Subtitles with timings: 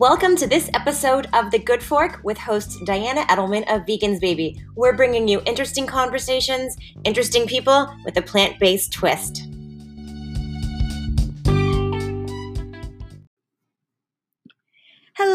[0.00, 4.58] Welcome to this episode of The Good Fork with host Diana Edelman of Vegans Baby.
[4.74, 6.74] We're bringing you interesting conversations,
[7.04, 9.49] interesting people with a plant based twist.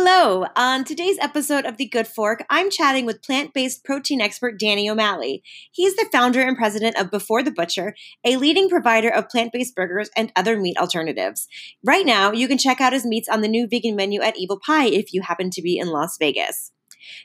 [0.08, 0.46] Hello.
[0.56, 4.88] On today's episode of The Good Fork, I'm chatting with plant based protein expert Danny
[4.88, 5.42] O'Malley.
[5.72, 9.74] He's the founder and president of Before the Butcher, a leading provider of plant based
[9.74, 11.48] burgers and other meat alternatives.
[11.84, 14.62] Right now, you can check out his meats on the new vegan menu at Evel
[14.62, 16.72] Pie if you happen to be in Las Vegas.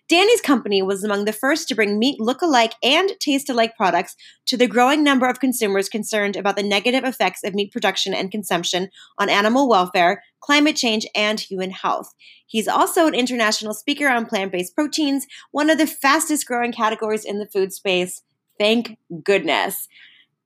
[0.09, 4.17] Danny's company was among the first to bring meat look-alike and taste-alike products
[4.47, 8.31] to the growing number of consumers concerned about the negative effects of meat production and
[8.31, 8.89] consumption
[9.19, 12.15] on animal welfare, climate change, and human health.
[12.47, 17.39] He's also an international speaker on plant-based proteins, one of the fastest growing categories in
[17.39, 18.23] the food space.
[18.59, 19.89] Thank goodness.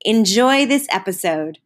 [0.05, 1.59] Enjoy this episode.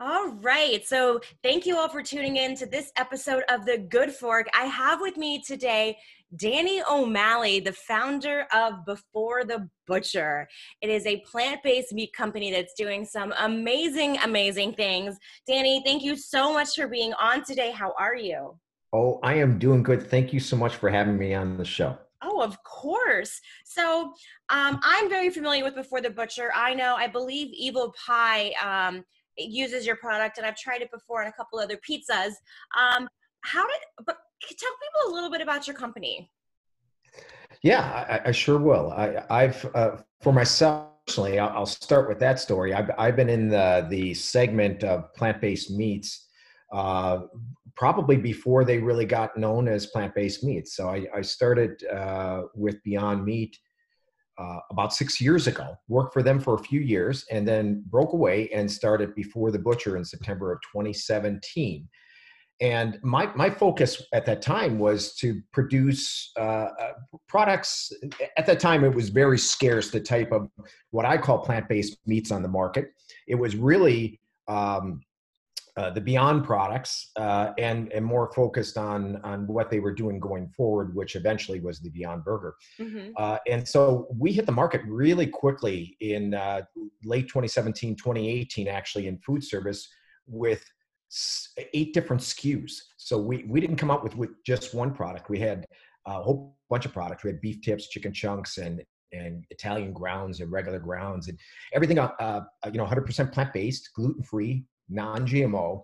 [0.00, 0.84] All right.
[0.84, 4.48] So, thank you all for tuning in to this episode of The Good Fork.
[4.52, 5.96] I have with me today
[6.34, 10.48] Danny O'Malley, the founder of Before the Butcher.
[10.80, 15.16] It is a plant based meat company that's doing some amazing, amazing things.
[15.46, 17.70] Danny, thank you so much for being on today.
[17.70, 18.58] How are you?
[18.92, 20.10] Oh, I am doing good.
[20.10, 21.96] Thank you so much for having me on the show.
[22.20, 23.40] Oh, of course.
[23.64, 24.12] So
[24.48, 26.50] um, I'm very familiar with Before the Butcher.
[26.52, 29.04] I know, I believe Evel Pie um,
[29.36, 32.32] uses your product, and I've tried it before on a couple other pizzas.
[32.78, 33.08] Um,
[33.42, 34.04] how did?
[34.06, 36.30] But tell people a little bit about your company.
[37.62, 38.92] Yeah, I, I sure will.
[38.92, 42.74] I, have uh, for myself personally, I'll, start with that story.
[42.74, 46.28] I've, I've been in the the segment of plant based meats.
[46.72, 47.20] Uh,
[47.76, 50.76] probably before they really got known as plant-based meats.
[50.76, 53.58] So I, I started uh, with Beyond Meat
[54.38, 58.12] uh, about six years ago, worked for them for a few years, and then broke
[58.12, 61.88] away and started Before the Butcher in September of 2017.
[62.60, 66.92] And my, my focus at that time was to produce uh, uh,
[67.28, 67.92] products.
[68.36, 70.48] At that time, it was very scarce, the type of
[70.90, 72.92] what I call plant based meats on the market.
[73.26, 75.00] It was really um,
[75.76, 80.20] uh, the Beyond products uh, and and more focused on on what they were doing
[80.20, 82.54] going forward, which eventually was the Beyond Burger.
[82.78, 83.10] Mm-hmm.
[83.16, 86.62] Uh, and so we hit the market really quickly in uh,
[87.04, 89.88] late 2017, 2018, actually in food service
[90.26, 90.64] with
[91.72, 92.72] eight different SKUs.
[92.96, 95.28] So we we didn't come up with with just one product.
[95.28, 95.66] We had
[96.06, 97.24] a whole bunch of products.
[97.24, 98.80] We had beef tips, chicken chunks, and
[99.12, 101.38] and Italian grounds and regular grounds and
[101.72, 101.98] everything.
[101.98, 105.82] Uh, you know, 100% plant based, gluten free, non-GMO.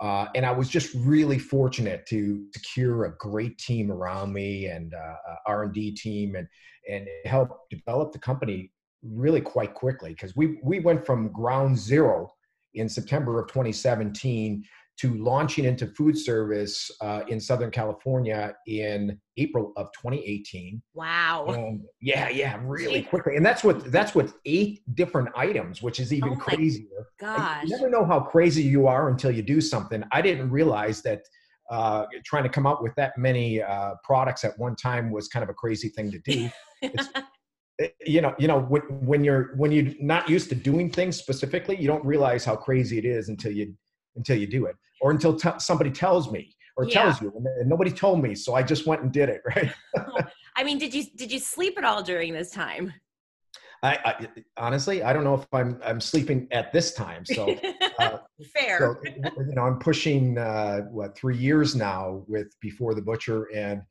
[0.00, 4.92] Uh, and I was just really fortunate to secure a great team around me and
[4.94, 5.14] uh,
[5.46, 6.48] R&D team and
[6.88, 8.72] and help develop the company
[9.04, 12.28] really quite quickly because we we went from ground zero
[12.74, 14.64] in September of 2017
[15.02, 20.80] to launching into food service uh, in Southern California in April of 2018.
[20.94, 21.46] Wow.
[21.48, 23.34] And yeah, yeah, really quickly.
[23.34, 27.08] And that's what that's with eight different items, which is even oh crazier.
[27.18, 27.64] Gosh.
[27.64, 30.04] You never know how crazy you are until you do something.
[30.12, 31.22] I didn't realize that
[31.68, 35.42] uh, trying to come up with that many uh, products at one time was kind
[35.42, 36.48] of a crazy thing to do.
[37.80, 41.16] Eh, you know, you know, when, when you're when you're not used to doing things
[41.16, 43.74] specifically, you don't realize how crazy it is until you
[44.16, 47.02] until you do it or until t- somebody tells me or yeah.
[47.02, 49.72] tells you and nobody told me so i just went and did it right
[50.56, 52.92] i mean did you did you sleep at all during this time
[53.84, 54.28] I, I,
[54.58, 57.26] honestly, I don't know if I'm I'm sleeping at this time.
[57.26, 57.58] So
[57.98, 58.18] uh,
[58.54, 58.78] fair.
[58.78, 63.82] So, you know, I'm pushing uh, what three years now with Before the Butcher, and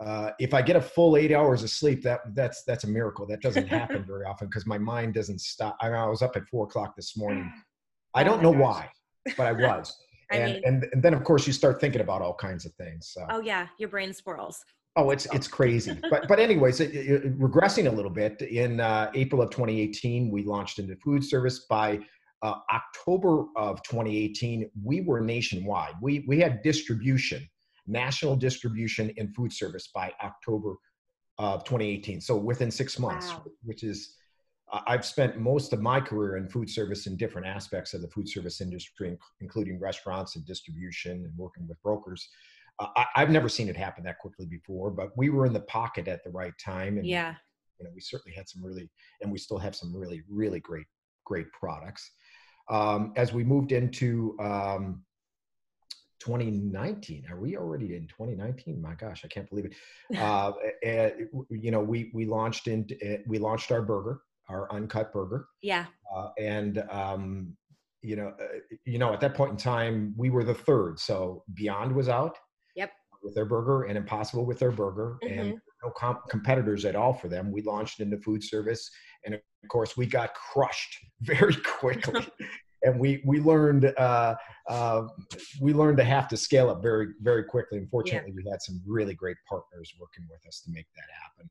[0.00, 3.26] uh, if I get a full eight hours of sleep, that that's that's a miracle.
[3.26, 5.76] That doesn't happen very often because my mind doesn't stop.
[5.80, 7.52] I, mean, I was up at four o'clock this morning.
[8.14, 8.88] I don't know why
[9.36, 9.96] but I was.
[10.30, 12.74] I and, mean, and, and then of course you start thinking about all kinds of
[12.74, 13.10] things.
[13.12, 13.26] So.
[13.30, 14.64] Oh yeah, your brain swirls.
[14.96, 15.98] Oh, it's it's crazy.
[16.10, 18.40] but but anyways, it, it, regressing a little bit.
[18.42, 21.66] In uh, April of 2018, we launched into food service.
[21.68, 22.00] By
[22.42, 25.94] uh, October of 2018, we were nationwide.
[26.00, 27.46] We we had distribution,
[27.86, 30.74] national distribution in food service by October
[31.38, 32.20] of 2018.
[32.22, 33.44] So within six months, wow.
[33.62, 34.14] which is
[34.72, 38.28] I've spent most of my career in food service in different aspects of the food
[38.28, 42.28] service industry, including restaurants and distribution and working with brokers.
[42.78, 45.60] Uh, I, have never seen it happen that quickly before, but we were in the
[45.60, 46.98] pocket at the right time.
[46.98, 47.34] And, yeah.
[47.78, 48.90] You know, we certainly had some really,
[49.20, 50.86] and we still have some really, really great,
[51.24, 52.10] great products.
[52.68, 55.04] Um, as we moved into um,
[56.18, 58.80] 2019, are we already in 2019?
[58.80, 60.18] My gosh, I can't believe it.
[60.18, 60.52] Uh,
[60.82, 62.86] and, you know, we we launched in
[63.26, 65.46] we launched our burger our uncut burger.
[65.62, 65.86] Yeah.
[66.14, 67.56] Uh, and um,
[68.02, 70.98] you know, uh, you know, at that point in time, we were the third.
[70.98, 72.36] So Beyond was out.
[72.76, 72.92] Yep.
[73.22, 75.38] With their burger and Impossible with their burger, mm-hmm.
[75.38, 77.50] and no comp- competitors at all for them.
[77.50, 78.88] We launched into food service,
[79.24, 82.26] and of course, we got crushed very quickly.
[82.82, 84.34] and we we learned uh,
[84.68, 85.02] uh,
[85.60, 87.78] we learned to have to scale up very very quickly.
[87.78, 88.42] Unfortunately, yeah.
[88.44, 91.50] we had some really great partners working with us to make that happen.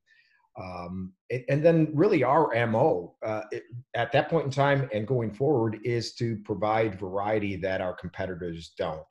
[0.62, 3.64] Um, and, and, then really our mo uh, it,
[3.94, 8.72] at that point in time and going forward is to provide variety that our competitors
[8.78, 9.04] don't.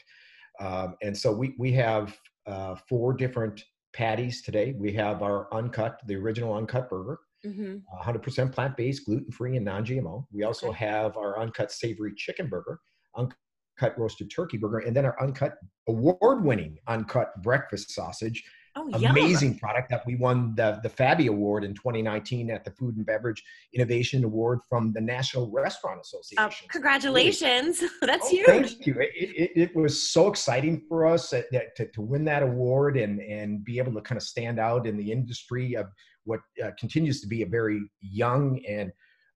[0.58, 3.62] Um, and so we we have uh, four different
[3.92, 4.74] patties today.
[4.78, 7.76] We have our uncut, the original uncut burger mm-hmm.
[8.10, 10.26] 100% plant based, gluten free, and non GMO.
[10.32, 10.86] We also okay.
[10.86, 12.80] have our uncut savory chicken burger,
[13.16, 15.54] uncut roasted turkey burger, and then our uncut
[15.88, 18.42] award winning uncut breakfast sausage
[18.92, 19.58] Oh, amazing yum.
[19.58, 23.42] product that we won the, the FABI Award in 2019 at the Food and Beverage
[23.72, 26.44] Innovation Award from the National Restaurant Association.
[26.44, 27.82] Oh, congratulations.
[28.04, 28.12] Really.
[28.12, 28.46] That's oh, huge.
[28.46, 28.94] Thank you.
[28.98, 32.96] It, it, it, was so exciting for us that, that, to, to win that award
[32.96, 35.86] and, and be able to kind of stand out in the industry of
[36.24, 38.92] what uh, continues to be a very young and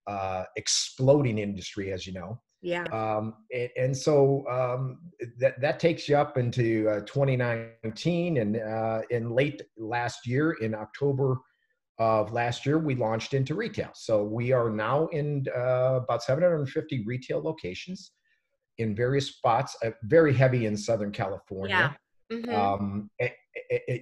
[0.07, 2.41] uh, exploding industry, as you know.
[2.61, 2.85] Yeah.
[2.93, 4.99] Um, and, and, so um,
[5.39, 10.75] that that takes you up into uh, 2019, and uh, in late last year, in
[10.75, 11.37] October
[11.99, 13.91] of last year, we launched into retail.
[13.95, 18.13] So we are now in uh, about 750 retail locations
[18.79, 21.97] in various spots, uh, very heavy in Southern California.
[22.31, 22.37] Yeah.
[22.37, 22.55] Mm-hmm.
[22.55, 23.11] Um,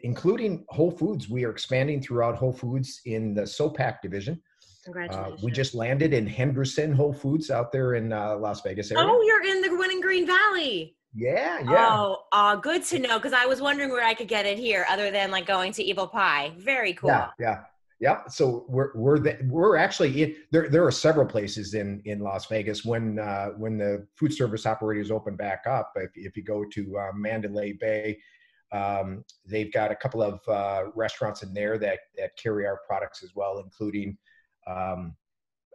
[0.02, 1.28] including Whole Foods.
[1.28, 4.42] We are expanding throughout Whole Foods in the SOPAC division.
[4.86, 5.42] Congratulations.
[5.42, 9.04] Uh, we just landed in Henderson Whole Foods out there in uh, Las Vegas area.
[9.04, 10.94] Oh, you're in the Winning Green Valley.
[11.12, 11.88] Yeah, yeah.
[11.90, 14.86] Oh, uh, good to know because I was wondering where I could get it here,
[14.88, 16.52] other than like going to Evel Pie.
[16.56, 17.10] Very cool.
[17.10, 17.60] Yeah, yeah,
[17.98, 18.26] yeah.
[18.28, 20.68] So we're we're the, we're actually in, there.
[20.68, 25.10] There are several places in in Las Vegas when uh, when the food service operators
[25.10, 25.90] open back up.
[25.96, 28.18] If if you go to uh, Mandalay Bay,
[28.70, 33.24] um, they've got a couple of uh, restaurants in there that that carry our products
[33.24, 34.16] as well, including
[34.66, 35.14] um,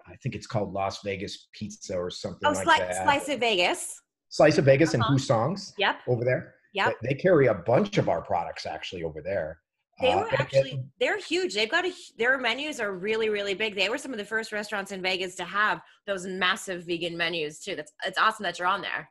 [0.07, 3.03] I think it's called Las Vegas Pizza or something oh, like sli- that.
[3.03, 4.01] Slice of Vegas.
[4.29, 5.03] Slice of Vegas uh-huh.
[5.03, 5.73] and Hussong's.
[5.77, 5.97] Yep.
[6.07, 6.55] Over there.
[6.73, 6.95] Yep.
[7.01, 9.59] They, they, carry a bunch of our products actually over there.
[9.99, 11.53] They uh, were uh, actually and, they're huge.
[11.53, 13.75] They've got a their menus are really really big.
[13.75, 17.59] They were some of the first restaurants in Vegas to have those massive vegan menus
[17.59, 17.75] too.
[17.75, 19.09] That's it's awesome that you're on there.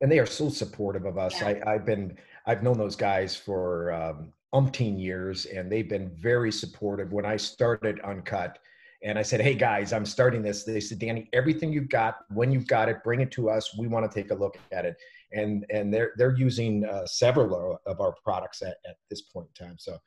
[0.00, 1.40] And they are so supportive of us.
[1.40, 1.54] Yeah.
[1.64, 6.52] I, I've been I've known those guys for um, umpteen years, and they've been very
[6.52, 7.12] supportive.
[7.12, 8.58] When I started Uncut,
[9.02, 12.50] and I said, "Hey guys, I'm starting this." They said, "Danny, everything you've got, when
[12.50, 13.76] you've got it, bring it to us.
[13.76, 14.96] We want to take a look at it."
[15.32, 19.66] And and they're they're using uh, several of our products at, at this point in
[19.66, 19.76] time.
[19.78, 19.98] So,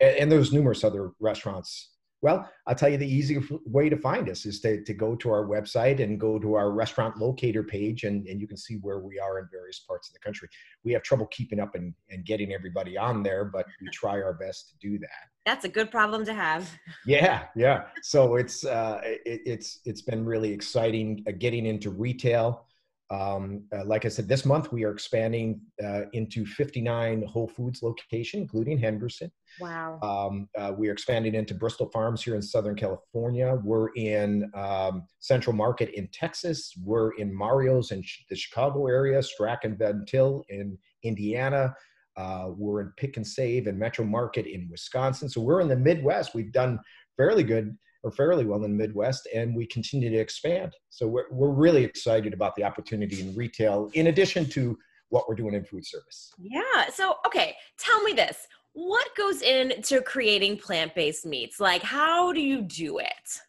[0.00, 1.90] and, and there's numerous other restaurants
[2.20, 5.30] well, I'll tell you the easiest way to find us is to, to go to
[5.30, 8.98] our website and go to our restaurant locator page, and, and you can see where
[8.98, 10.48] we are in various parts of the country.
[10.82, 14.34] We have trouble keeping up and, and getting everybody on there, but we try our
[14.34, 15.28] best to do that.
[15.46, 16.70] That's a good problem to have.
[17.06, 17.84] Yeah, yeah.
[18.02, 22.66] So it's uh, it, it's it's been really exciting uh, getting into retail.
[23.10, 27.82] Um, uh, like I said, this month we are expanding uh, into 59 Whole Foods
[27.82, 29.30] location, including Henderson.
[29.60, 29.98] Wow.
[30.02, 33.58] Um, uh, we are expanding into Bristol Farms here in Southern California.
[33.64, 36.74] We're in um, Central Market in Texas.
[36.84, 41.74] We're in Mariano's in the Chicago area, Strack Van Til in Indiana.
[42.16, 45.28] Uh, we're in Pick and Save and Metro Market in Wisconsin.
[45.28, 46.34] So we're in the Midwest.
[46.34, 46.78] We've done
[47.16, 47.76] fairly good
[48.08, 50.74] or fairly well in the Midwest, and we continue to expand.
[50.90, 54.76] So we're, we're really excited about the opportunity in retail, in addition to
[55.10, 56.32] what we're doing in food service.
[56.38, 56.88] Yeah.
[56.92, 58.46] So, okay, tell me this.
[58.72, 61.60] What goes into creating plant based meats?
[61.60, 63.40] Like, how do you do it?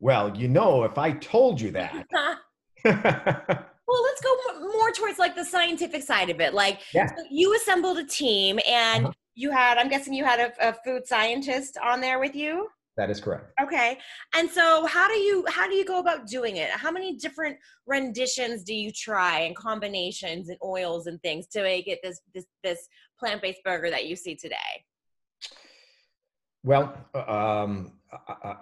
[0.00, 2.06] Well, you know, if I told you that.
[2.84, 7.06] well let's go more towards like the scientific side of it like yeah.
[7.06, 9.12] so you assembled a team and uh-huh.
[9.34, 13.10] you had i'm guessing you had a, a, food scientist on there with you that
[13.10, 13.52] is correct.
[13.60, 13.98] Okay.
[14.36, 16.70] And so how do you how do you go about doing it?
[16.70, 21.88] How many different renditions do you try and combinations and oils and things to make
[21.88, 24.84] it this this this plant-based burger that you see today?
[26.62, 27.92] Well, um,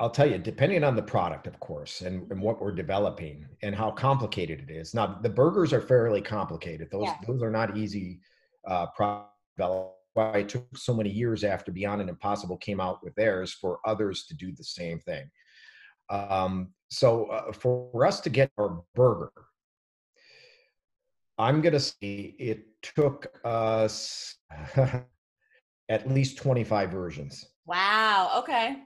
[0.01, 3.77] I'll tell you, depending on the product, of course, and, and, what we're developing and
[3.77, 4.93] how complicated it is.
[4.93, 6.89] Now, the burgers are fairly complicated.
[6.91, 7.17] Those yeah.
[7.27, 8.21] those are not easy
[8.67, 8.87] uh,
[9.57, 13.53] develop why it took so many years after Beyond and Impossible came out with theirs
[13.53, 15.31] for others to do the same thing.
[16.11, 19.33] Um, so uh, for us to get our burger,
[21.39, 24.37] I'm going to say it took us
[25.89, 27.45] at least 25 versions.
[27.67, 28.33] Wow.
[28.39, 28.77] Okay.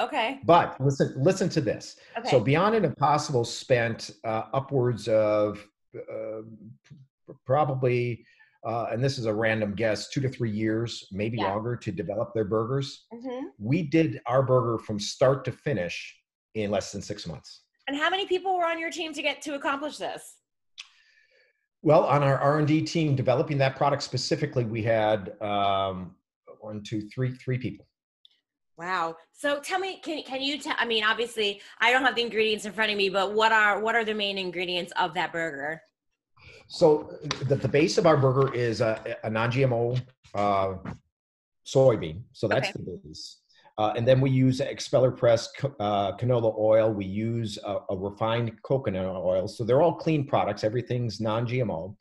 [0.00, 0.40] Okay.
[0.44, 1.96] But listen, listen to this.
[2.16, 2.30] Okay.
[2.30, 5.66] So Beyond and Impossible spent uh, upwards of
[5.96, 6.42] uh,
[7.44, 8.24] probably,
[8.64, 11.52] uh, and this is a random guess, two to three years, maybe yeah.
[11.52, 13.06] longer, to develop their burgers.
[13.12, 13.46] Mm-hmm.
[13.58, 16.14] We did our burger from start to finish
[16.54, 17.62] in less than six months.
[17.88, 20.36] And how many people were on your team to get to accomplish this?
[21.82, 26.14] Well, on our R and D team developing that product specifically, we had um,
[26.60, 27.86] one, two, three, three people.
[28.78, 29.16] Wow.
[29.32, 30.76] So tell me, can can you tell?
[30.78, 33.80] I mean, obviously, I don't have the ingredients in front of me, but what are
[33.80, 35.82] what are the main ingredients of that burger?
[36.68, 37.16] So
[37.48, 40.00] the, the base of our burger is a, a non-GMO
[40.34, 40.74] uh,
[41.66, 42.22] soybean.
[42.32, 42.84] So that's okay.
[42.84, 43.38] the base.
[43.78, 45.48] Uh, and then we use expeller press
[45.80, 46.92] uh, canola oil.
[46.92, 49.48] We use a, a, refined coconut oil.
[49.48, 50.62] So they're all clean products.
[50.62, 51.96] Everything's non-GMO.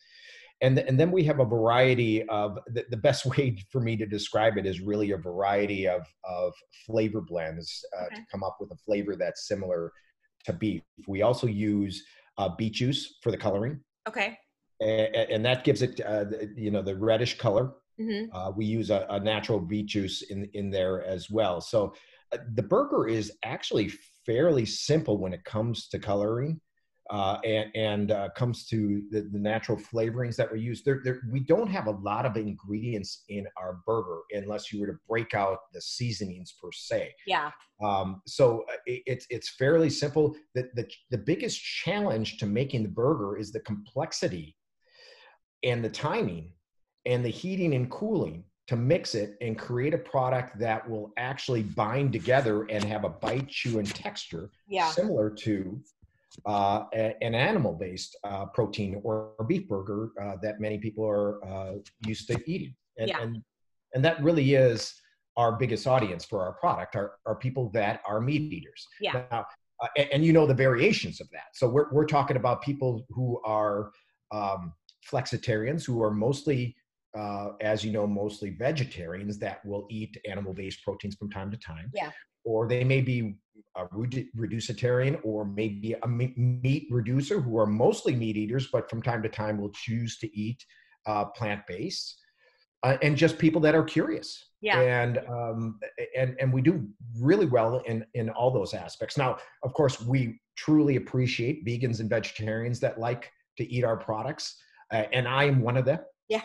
[0.62, 4.06] And, and then we have a variety of the, the best way for me to
[4.06, 6.54] describe it is really a variety of, of
[6.86, 8.16] flavor blends uh, okay.
[8.16, 9.92] to come up with a flavor that's similar
[10.46, 10.82] to beef.
[11.08, 12.04] We also use
[12.38, 13.80] uh, beet juice for the coloring.
[14.08, 14.38] Okay.
[14.82, 17.74] And, and that gives it, uh, you know, the reddish color.
[18.00, 18.36] Mm-hmm.
[18.36, 21.62] Uh, we use a, a, natural beet juice in in there as well.
[21.62, 21.94] So
[22.32, 23.92] uh, the burger is actually
[24.26, 26.60] fairly simple when it comes to coloring.
[27.10, 30.82] Uh, and, and uh, comes to the, the, natural flavorings that we use.
[30.82, 34.88] There, there, we don't have a lot of ingredients in our burger unless you were
[34.88, 37.14] to break out the seasonings per se.
[37.28, 37.52] Yeah.
[37.84, 40.38] Um, so uh, it, it's it's fairly simple.
[40.56, 44.56] The, the the biggest challenge to making the burger is the complexity
[45.64, 46.52] and the timing
[47.06, 51.64] and the heating and cooling to mix it and create a product that will actually
[51.64, 54.90] bind together and have a bite, chew, and texture yeah.
[54.90, 55.82] similar to
[56.46, 61.74] uh, an animal-based uh, protein or beef burger uh, that many people are uh,
[62.06, 62.74] used to eating.
[62.98, 63.22] And, yeah.
[63.22, 63.44] and,
[63.94, 64.94] and that really is
[65.38, 68.88] our biggest audience for our product are, are people that are meat eaters.
[69.00, 69.24] Yeah.
[69.32, 69.46] Now,
[69.82, 71.48] uh, and, and, you know the variations of that.
[71.54, 73.92] So we're, we're talking about people who are
[74.32, 74.74] um,
[75.10, 76.76] flexitarians, who are mostly
[77.18, 81.92] uh, as you know, mostly vegetarians that will eat animal-based proteins from time to time.
[81.94, 82.12] Yeah.
[82.44, 83.36] Or they may be
[83.76, 89.22] a reducitarian or maybe a meat reducer who are mostly meat eaters, but from time
[89.24, 90.64] to time will choose to eat
[91.06, 92.18] uh, plant-based.
[92.84, 94.44] Uh, and just people that are curious.
[94.62, 94.80] Yeah.
[94.80, 95.80] And um,
[96.18, 96.88] and and we do
[97.20, 99.18] really well in in all those aspects.
[99.20, 104.58] Now, of course, we truly appreciate vegans and vegetarians that like to eat our products,
[104.92, 106.00] uh, and I am one of them.
[106.30, 106.42] Yeah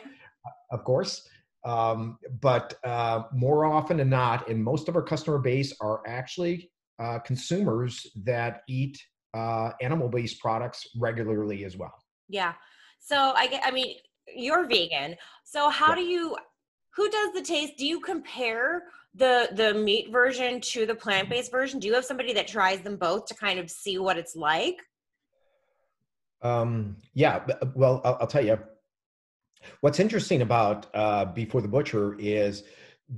[0.70, 1.28] of course.
[1.64, 6.70] Um, but uh, more often than not, and most of our customer base are actually
[6.98, 9.00] uh, consumers that eat
[9.34, 11.94] uh, animal-based products regularly as well.
[12.28, 12.54] Yeah.
[13.00, 13.62] So I get.
[13.64, 13.96] I mean,
[14.34, 15.16] you're vegan.
[15.44, 15.94] So how yeah.
[15.96, 16.36] do you?
[16.94, 17.74] Who does the taste?
[17.76, 18.84] Do you compare
[19.14, 21.80] the the meat version to the plant-based version?
[21.80, 24.76] Do you have somebody that tries them both to kind of see what it's like?
[26.42, 27.46] Um, yeah.
[27.74, 28.58] Well, I'll, I'll tell you
[29.80, 32.64] What's interesting about uh, Before the Butcher is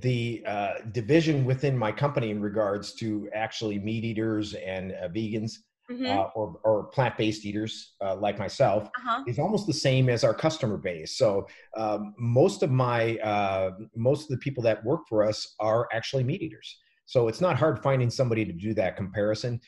[0.01, 5.53] the uh, division within my company in regards to actually meat eaters and uh, vegans
[5.91, 6.07] mm-hmm.
[6.07, 9.23] uh, or, or plant-based eaters uh, like myself uh-huh.
[9.27, 11.17] is almost the same as our customer base.
[11.17, 11.47] So
[11.77, 16.25] um, most of my uh, most of the people that work for us are actually
[16.25, 16.79] meat eaters.
[17.07, 19.59] So it's not hard finding somebody to do that comparison.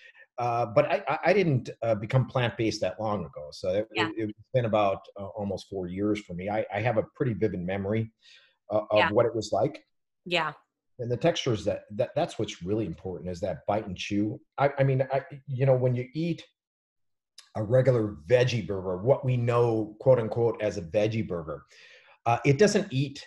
[0.41, 3.49] Uh, but I, I didn't uh, become plant based that long ago.
[3.53, 4.09] So it, yeah.
[4.19, 6.49] has been about uh, almost four years for me.
[6.49, 8.11] I, I have a pretty vivid memory
[8.71, 9.11] uh, of yeah.
[9.11, 9.85] what it was like.
[10.25, 10.53] Yeah.
[10.99, 14.41] And the textures that, that that's what's really important is that bite and chew.
[14.57, 16.43] I, I mean, I, you know, when you eat
[17.55, 21.65] a regular veggie burger, what we know, quote unquote, as a veggie burger,
[22.25, 23.27] uh, it doesn't eat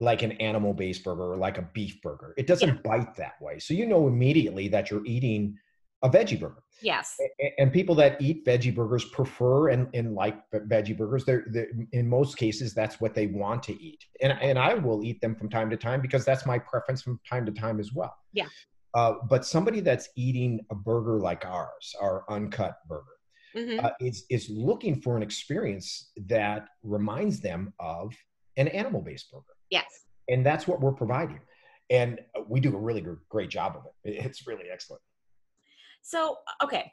[0.00, 2.32] like an animal based burger or like a beef burger.
[2.38, 2.80] It doesn't yeah.
[2.82, 3.58] bite that way.
[3.58, 5.58] So you know immediately that you're eating
[6.04, 6.62] a veggie burger.
[6.82, 7.16] Yes.
[7.58, 11.24] And people that eat veggie burgers prefer and, and like veggie burgers.
[11.24, 15.02] They're, they're, in most cases that's what they want to eat, and and I will
[15.02, 17.92] eat them from time to time because that's my preference from time to time as
[17.94, 18.14] well.
[18.32, 18.48] Yeah.
[18.92, 23.16] Uh, but somebody that's eating a burger like ours, our uncut burger,
[23.56, 23.84] mm-hmm.
[23.84, 28.12] uh, is is looking for an experience that reminds them of
[28.56, 29.44] an animal-based burger.
[29.70, 29.86] Yes.
[30.28, 31.40] And that's what we're providing,
[31.88, 34.24] and we do a really great job of it.
[34.24, 35.02] It's really excellent.
[36.04, 36.92] So, okay.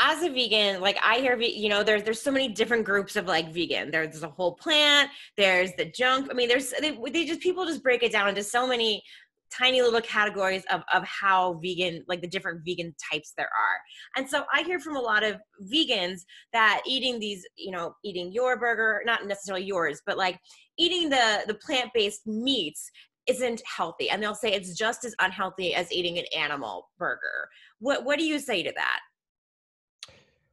[0.00, 3.26] As a vegan, like I hear, you know, there's there's so many different groups of
[3.26, 3.90] like vegan.
[3.90, 5.10] There's the whole plant.
[5.36, 6.28] There's the junk.
[6.30, 9.02] I mean, there's they, they just people just break it down into so many
[9.50, 13.80] tiny little categories of, of how vegan like the different vegan types there are
[14.16, 15.36] and so i hear from a lot of
[15.72, 16.20] vegans
[16.52, 20.38] that eating these you know eating your burger not necessarily yours but like
[20.78, 22.90] eating the the plant-based meats
[23.28, 27.48] isn't healthy and they'll say it's just as unhealthy as eating an animal burger.
[27.78, 29.00] What what do you say to that?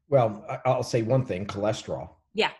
[0.09, 2.09] Well i'll say one thing cholesterol.
[2.33, 2.51] Yeah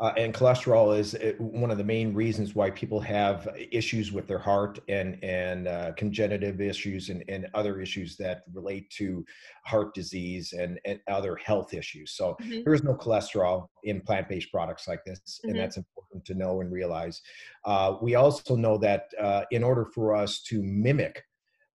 [0.00, 4.28] uh, and cholesterol is uh, one of the main reasons why people have issues with
[4.28, 9.24] their heart and and uh, congenitive issues and, and other issues that relate to
[9.64, 12.12] heart disease and, and other health issues.
[12.12, 12.62] So mm-hmm.
[12.64, 15.50] there is no cholesterol in plant-based products like this, mm-hmm.
[15.50, 17.20] and that's important to know and realize.
[17.64, 21.24] Uh, we also know that uh, in order for us to mimic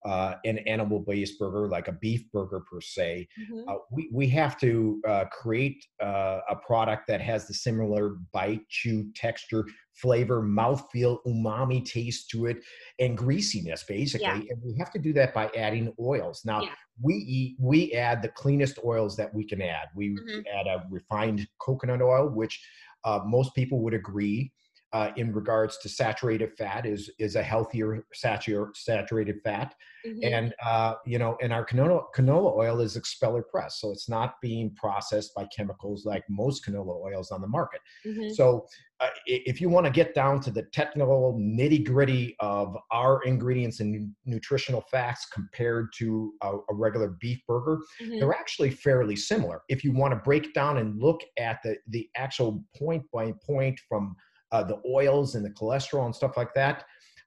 [0.06, 3.70] uh, an animal based burger, like a beef burger per se, mm-hmm.
[3.70, 8.68] uh, we, we have to uh, create uh, a product that has the similar bite,
[8.70, 12.58] chew, texture, flavor, mouthfeel, umami taste to it,
[13.00, 14.26] and greasiness, basically.
[14.26, 14.36] Yeah.
[14.50, 16.42] And we have to do that by adding oils.
[16.44, 16.70] Now, yeah.
[17.02, 19.88] we eat, we add the cleanest oils that we can add.
[19.96, 20.42] We mm-hmm.
[20.60, 22.60] add a refined coconut oil, which
[23.06, 24.52] uh, most people would agree
[24.94, 29.74] uh, in regards to saturated fat is is a healthier satur- saturated fat
[30.06, 30.20] mm-hmm.
[30.24, 34.36] and uh, you know and our canola, canola oil is expeller pressed so it's not
[34.42, 38.30] being processed by chemicals like most canola oils on the market mm-hmm.
[38.34, 38.66] so
[39.00, 43.80] uh, if you want to get down to the technical nitty gritty of our ingredients
[43.80, 48.20] and nutritional facts compared to a, a regular beef burger, mm-hmm.
[48.20, 49.62] they're actually fairly similar.
[49.68, 53.78] If you want to break down and look at the, the actual point by point
[53.90, 54.16] from
[54.54, 56.86] uh, the oils and the cholesterol and stuff like that.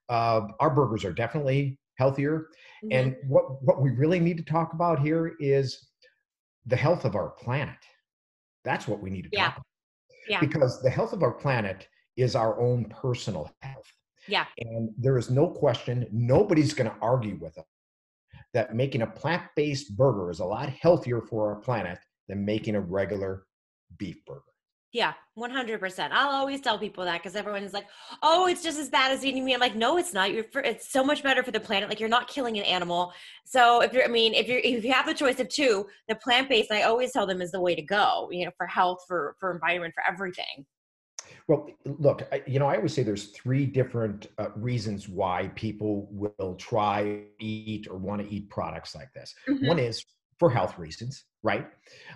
[0.09, 2.47] Uh, our burgers are definitely healthier.
[2.83, 2.87] Mm-hmm.
[2.91, 5.89] And what, what we really need to talk about here is
[6.65, 7.77] the health of our planet.
[8.63, 9.45] That's what we need to yeah.
[9.45, 9.65] talk about.
[10.29, 10.39] Yeah.
[10.39, 13.91] Because the health of our planet is our own personal health.
[14.27, 14.45] Yeah.
[14.59, 17.65] And there is no question, nobody's going to argue with us
[18.53, 22.75] that making a plant based burger is a lot healthier for our planet than making
[22.75, 23.45] a regular
[23.97, 24.41] beef burger.
[24.93, 26.09] Yeah, 100%.
[26.11, 27.87] I'll always tell people that because everyone is like,
[28.23, 29.53] oh, it's just as bad as eating meat.
[29.53, 30.31] I'm like, no, it's not.
[30.31, 31.89] You're for, it's so much better for the planet.
[31.89, 33.11] Like, you're not killing an animal.
[33.45, 36.15] So, if you're, I mean, if you're, if you have the choice of two, the
[36.15, 38.99] plant based, I always tell them is the way to go, you know, for health,
[39.07, 40.65] for, for environment, for everything.
[41.47, 46.07] Well, look, I, you know, I always say there's three different uh, reasons why people
[46.11, 49.33] will try, eat, or want to eat products like this.
[49.49, 49.67] Mm-hmm.
[49.67, 50.03] One is
[50.39, 51.67] for health reasons, right?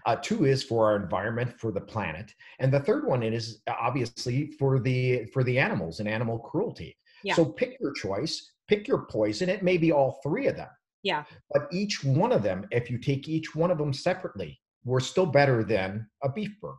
[0.05, 4.51] Uh, two is for our environment, for the planet, and the third one is obviously
[4.59, 6.97] for the for the animals and animal cruelty.
[7.23, 7.35] Yeah.
[7.35, 9.49] So pick your choice, pick your poison.
[9.49, 10.69] It may be all three of them.
[11.03, 11.23] Yeah.
[11.51, 15.25] But each one of them, if you take each one of them separately, we're still
[15.25, 16.77] better than a beef burger.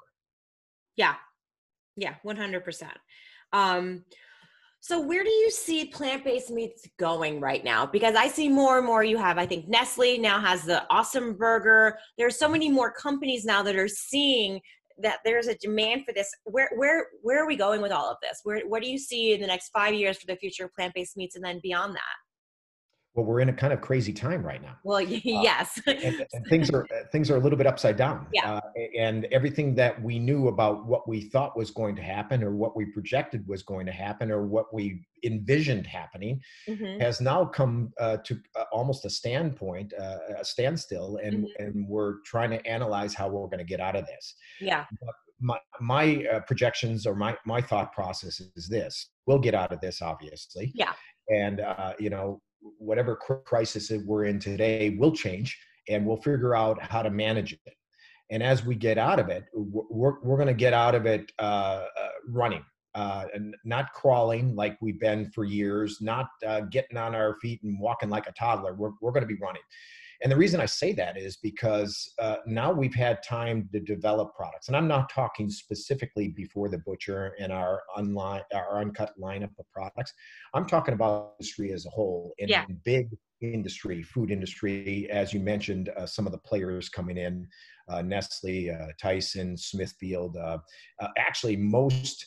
[0.97, 1.15] Yeah.
[1.97, 2.89] Yeah, 100%.
[3.53, 4.05] Um,
[4.83, 7.87] so where do you see plant-based meats going right now?
[7.87, 11.35] Because I see more and more you have, I think Nestle now has the awesome
[11.35, 11.97] burger.
[12.19, 14.61] There's so many more companies now that are seeing
[14.99, 16.29] that there's a demand for this.
[16.47, 18.41] Where where where are we going with all of this?
[18.43, 21.17] Where what do you see in the next five years for the future of plant-based
[21.17, 22.32] meats and then beyond that?
[23.15, 24.77] Well we're in a kind of crazy time right now.
[24.85, 28.27] Well yes uh, and, and, things are things are a little bit upside down.
[28.33, 28.55] Yeah.
[28.55, 28.61] Uh,
[28.99, 32.77] and everything that we knew about what we thought was going to happen or what
[32.77, 37.01] we projected was going to happen or what we envisioned happening mm-hmm.
[37.01, 41.63] has now come uh, to uh, almost a standpoint uh, a standstill and mm-hmm.
[41.63, 44.35] and we're trying to analyze how we're going to get out of this.
[44.61, 44.85] Yeah.
[45.01, 49.73] But my, my uh, projections or my, my thought process is this we'll get out
[49.73, 50.73] of this obviously.
[50.75, 50.93] Yeah.
[51.29, 52.41] And uh, you know
[52.79, 57.53] whatever crisis that we're in today will change and we'll figure out how to manage
[57.53, 57.75] it.
[58.31, 61.31] And as we get out of it, we're, we're going to get out of it
[61.39, 66.97] uh, uh, running, uh, and not crawling like we've been for years, not uh, getting
[66.97, 68.75] on our feet and walking like a toddler.
[68.75, 69.63] We're, we're going to be running.
[70.23, 74.35] And the reason I say that is because uh, now we've had time to develop
[74.37, 79.51] products, and I'm not talking specifically before the butcher and our online, our uncut lineup
[79.59, 80.13] of products.
[80.55, 82.67] I'm talking about industry as a whole, in, yeah.
[82.85, 83.09] big
[83.41, 87.49] industry, food industry, as you mentioned, uh, some of the players coming in,
[87.89, 90.37] uh, Nestle, uh, Tyson, Smithfield.
[90.37, 90.59] Uh,
[91.01, 92.27] uh, actually, most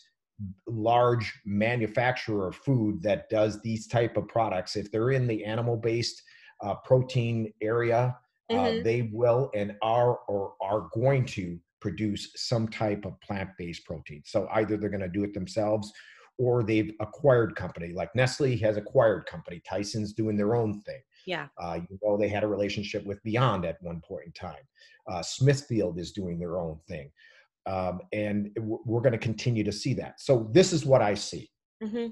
[0.67, 6.21] large manufacturer of food that does these type of products, if they're in the animal-based
[6.65, 8.17] uh, protein area,
[8.49, 8.83] uh, mm-hmm.
[8.83, 14.23] they will and are or are going to produce some type of plant-based protein.
[14.25, 15.93] So either they're going to do it themselves
[16.37, 19.61] or they've acquired company like Nestle has acquired company.
[19.67, 20.99] Tyson's doing their own thing.
[21.25, 21.47] Yeah.
[21.61, 24.63] Uh, you know, they had a relationship with Beyond at one point in time.
[25.07, 27.11] Uh, Smithfield is doing their own thing.
[27.67, 30.19] Um, and we're going to continue to see that.
[30.19, 31.49] So this is what I see.
[31.83, 32.07] Mm-hmm.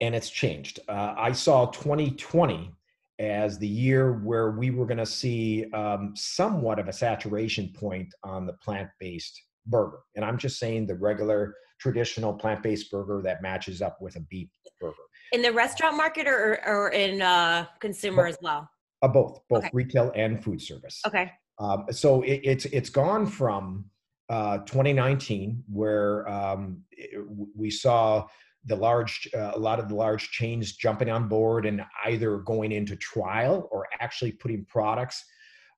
[0.00, 0.80] And it's changed.
[0.88, 2.70] Uh, I saw 2020
[3.18, 8.12] as the year where we were going to see um, somewhat of a saturation point
[8.22, 13.82] on the plant-based burger and i'm just saying the regular traditional plant-based burger that matches
[13.82, 14.48] up with a beef
[14.80, 14.94] burger
[15.32, 18.68] In the restaurant market or, or in uh, consumer both, as well?
[19.02, 19.70] Uh, both, both okay.
[19.72, 21.00] retail and food service.
[21.06, 21.30] Okay.
[21.58, 23.84] Um, so it, it's it's gone from
[24.28, 27.20] uh, 2019, where um, it,
[27.56, 28.26] we saw
[28.64, 32.72] the large, uh, a lot of the large chains jumping on board and either going
[32.72, 35.24] into trial or actually putting products,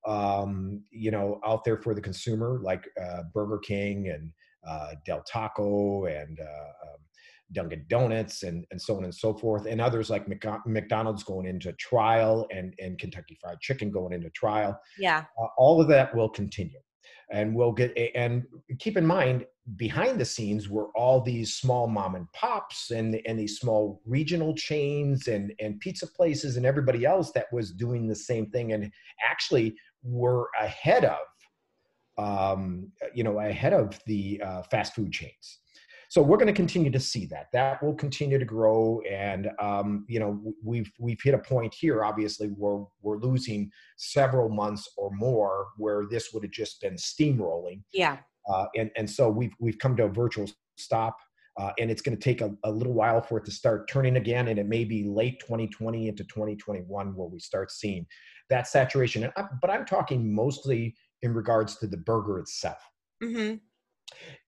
[0.06, 4.32] um, you know, out there for the consumer, like uh, Burger King and
[4.66, 6.98] uh, Del Taco and uh, um,
[7.52, 10.26] Dunkin' Donuts and, and so on and so forth, and others like
[10.66, 14.78] McDonald's going into trial and, and Kentucky Fried Chicken going into trial.
[14.98, 15.24] Yeah.
[15.40, 16.78] Uh, all of that will continue.
[17.32, 18.44] And we'll get, and
[18.78, 23.38] keep in mind, behind the scenes were all these small mom and pops and, and
[23.38, 28.14] these small regional chains and, and pizza places and everybody else that was doing the
[28.14, 28.90] same thing and
[29.28, 31.18] actually were ahead of,
[32.18, 35.60] um, you know, ahead of the uh, fast food chains.
[36.10, 37.52] So we're going to continue to see that.
[37.52, 42.02] That will continue to grow, and um, you know we've we've hit a point here,
[42.02, 47.82] obviously, where we're losing several months or more, where this would have just been steamrolling.
[47.92, 48.18] Yeah.
[48.52, 51.16] Uh, and and so we've we've come to a virtual stop.
[51.58, 54.16] Uh, and it's going to take a, a, little while for it to start turning
[54.16, 58.06] again, and it may be late 2020 into 2021 where we start seeing
[58.48, 59.30] that saturation.
[59.36, 62.78] I, but I'm talking mostly in regards to the burger itself.
[63.22, 63.56] Mm-hmm.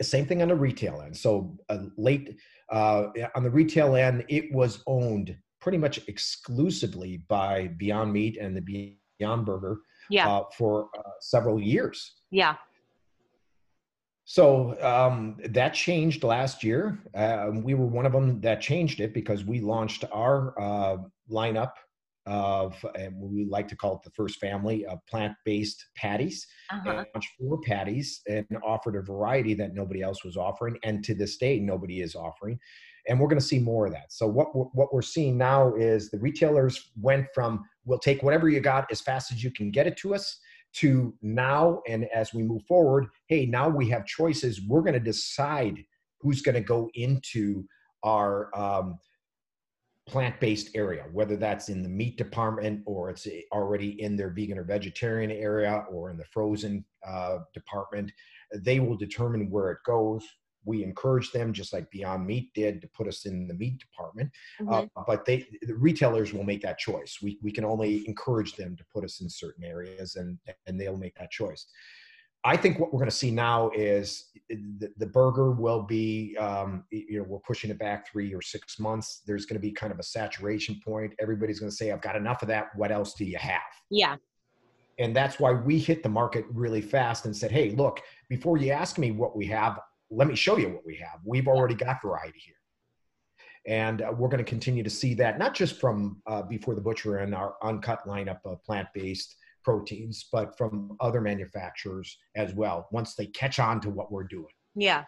[0.01, 1.16] Same thing on the retail end.
[1.16, 2.38] So uh, late
[2.70, 8.57] uh, on the retail end, it was owned pretty much exclusively by Beyond Meat and
[8.57, 9.79] the Beyond Burger
[10.11, 10.29] yeah.
[10.29, 12.14] uh, for uh, several years.
[12.31, 12.57] Yeah.
[14.25, 16.98] So um, that changed last year.
[17.14, 20.96] Uh, we were one of them that changed it because we launched our uh,
[21.31, 21.72] lineup
[22.27, 26.47] of, and we like to call it the first family of plant-based patties.
[26.71, 27.05] Uh-huh.
[27.15, 31.37] Launched four patties and offered a variety that nobody else was offering, and to this
[31.37, 32.59] day, nobody is offering.
[33.09, 34.13] And we're going to see more of that.
[34.13, 38.61] So what what we're seeing now is the retailers went from we'll take whatever you
[38.61, 40.39] got as fast as you can get it to us
[40.75, 45.01] to now and as we move forward hey now we have choices we're going to
[45.01, 45.85] decide
[46.21, 47.65] who's going to go into
[48.05, 48.99] our um,
[50.09, 54.65] plant-based area whether that's in the meat department or it's already in their vegan or
[54.65, 58.11] vegetarian area or in the frozen uh, department
[58.55, 60.27] they will determine where it goes.
[60.65, 64.31] We encourage them just like beyond meat did to put us in the meat department.
[64.61, 64.99] Uh, mm-hmm.
[64.99, 67.19] uh, but they the retailers will make that choice.
[67.21, 70.97] We, we can only encourage them to put us in certain areas and and they'll
[70.97, 71.67] make that choice
[72.45, 76.85] I think what we're going to see now is the, the burger will be, um,
[76.91, 79.23] you know, we're pushing it back three or six months.
[79.27, 81.15] There's going to be kind of a saturation point.
[81.21, 82.69] Everybody's going to say, I've got enough of that.
[82.75, 83.61] What else do you have?
[83.91, 84.17] Yeah.
[84.99, 88.73] And that's why we hit the market really fast and said, hey, look, before you
[88.73, 89.79] ask me what we have,
[90.11, 91.21] let me show you what we have.
[91.25, 92.55] We've already got variety here.
[93.67, 96.81] And uh, we're going to continue to see that, not just from uh, Before the
[96.81, 102.88] Butcher and our uncut lineup of plant based proteins, but from other manufacturers as well
[102.92, 104.53] once they catch on to what we're doing.
[104.75, 105.05] Yeah.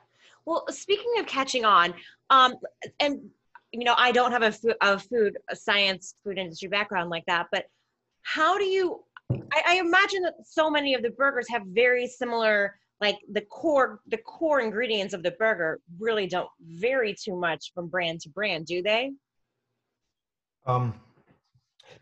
[0.46, 1.94] Well, speaking of catching on,
[2.30, 2.54] um,
[3.00, 3.20] and
[3.72, 7.24] you know, I don't have a, food, a food, a science, food industry background like
[7.26, 7.66] that, but
[8.22, 9.02] how do you?
[9.32, 14.00] I, I imagine that so many of the burgers have very similar, like the core,
[14.06, 18.66] the core ingredients of the burger really don't vary too much from brand to brand,
[18.66, 19.12] do they?
[20.66, 20.94] Um,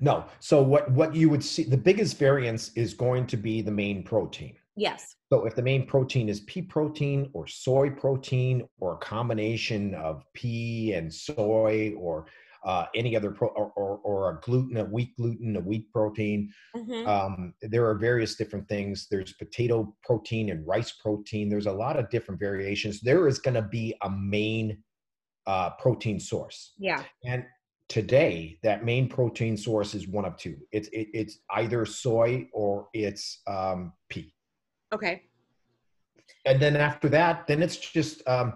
[0.02, 0.24] no.
[0.40, 4.02] So what what you would see the biggest variance is going to be the main
[4.02, 4.56] protein.
[4.74, 5.14] Yes.
[5.32, 10.24] So if the main protein is pea protein or soy protein or a combination of
[10.34, 12.26] pea and soy or
[12.64, 16.52] uh, any other pro or, or, or, a gluten, a wheat gluten, a wheat protein.
[16.76, 17.08] Mm-hmm.
[17.08, 19.08] Um, there are various different things.
[19.10, 21.48] There's potato protein and rice protein.
[21.48, 23.00] There's a lot of different variations.
[23.00, 24.78] There is going to be a main
[25.46, 26.74] uh, protein source.
[26.78, 27.02] Yeah.
[27.24, 27.44] And
[27.88, 30.56] today that main protein source is one of two.
[30.72, 34.32] It's it, it's either soy or it's um, pea.
[34.92, 35.22] Okay.
[36.44, 38.54] And then after that then it's just um,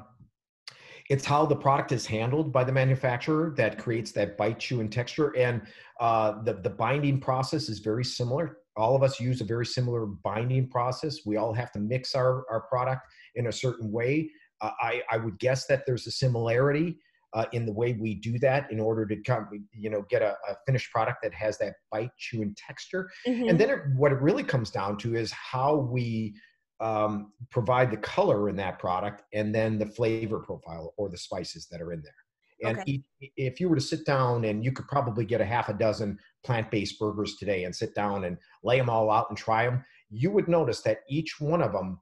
[1.08, 4.90] it's how the product is handled by the manufacturer that creates that bite chew and
[4.90, 5.36] texture.
[5.36, 5.62] And
[6.00, 8.58] uh, the, the binding process is very similar.
[8.76, 11.20] All of us use a very similar binding process.
[11.24, 13.02] We all have to mix our, our product
[13.36, 14.30] in a certain way.
[14.60, 16.98] Uh, I, I would guess that there's a similarity
[17.34, 20.36] uh, in the way we do that in order to come, you know, get a,
[20.48, 23.08] a finished product that has that bite, chew, and texture.
[23.26, 23.48] Mm-hmm.
[23.48, 26.34] And then it, what it really comes down to is how we
[26.80, 31.66] um, provide the color in that product and then the flavor profile or the spices
[31.70, 32.12] that are in there.
[32.64, 33.02] And okay.
[33.36, 36.18] if you were to sit down and you could probably get a half a dozen
[36.42, 39.84] plant based burgers today and sit down and lay them all out and try them,
[40.08, 42.00] you would notice that each one of them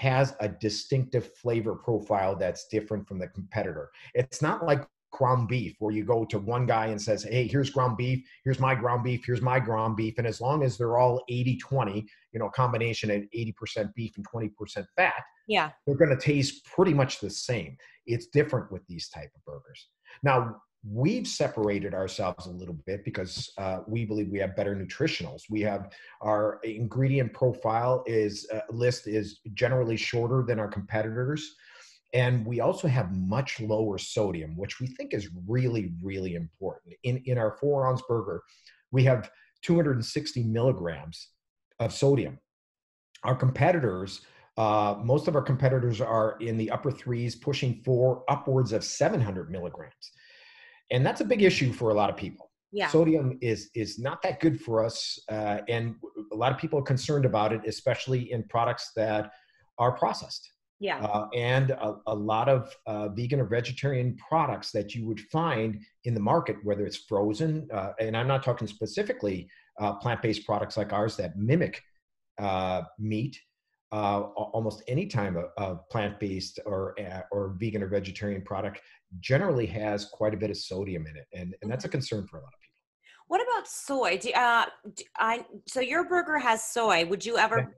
[0.00, 3.90] has a distinctive flavor profile that's different from the competitor.
[4.14, 7.68] It's not like ground beef where you go to one guy and says hey here's
[7.68, 10.14] ground beef here's my ground beef here's my ground beef.
[10.16, 14.26] And as long as they're all 80 20 you know combination of 80% beef and
[14.26, 15.70] 20% fat yeah.
[15.86, 17.76] they're going to taste pretty much the same.
[18.06, 19.88] It's different with these type of burgers.
[20.22, 25.42] Now we've separated ourselves a little bit because uh, we believe we have better nutritionals.
[25.50, 25.90] We have
[26.22, 31.54] our ingredient profile is uh, list is generally shorter than our competitors
[32.12, 36.94] and we also have much lower sodium which we think is really really important.
[37.04, 38.42] In in our four ounce burger
[38.90, 39.30] we have
[39.62, 41.28] 260 milligrams
[41.78, 42.38] of sodium.
[43.22, 44.22] Our competitors
[44.56, 49.50] uh, most of our competitors are in the upper threes pushing for upwards of 700
[49.50, 50.10] milligrams
[50.90, 52.50] and that's a big issue for a lot of people.
[52.72, 52.88] Yeah.
[52.88, 55.96] Sodium is is not that good for us uh, and
[56.32, 59.32] a lot of people are concerned about it especially in products that
[59.78, 60.48] are processed.
[60.78, 61.04] Yeah.
[61.04, 65.78] Uh, and a, a, lot of uh, vegan or vegetarian products that you would find
[66.04, 69.46] in the market whether it's frozen uh, and i'm not talking specifically
[69.78, 71.82] uh, plant-based products like ours that mimic
[72.38, 73.38] uh, meat
[73.92, 76.94] uh, almost any time a, a plant-based or
[77.32, 78.80] or vegan or vegetarian product
[79.18, 81.92] generally has quite a bit of sodium in it, and, and that's a mm-hmm.
[81.92, 82.70] concern for a lot of people.
[83.26, 84.18] What about soy?
[84.18, 87.04] Do, uh, do I so your burger has soy.
[87.06, 87.60] Would you ever?
[87.60, 87.68] Okay.